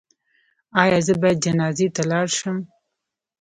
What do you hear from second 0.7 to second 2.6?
ایا زه باید جنازې ته لاړ شم؟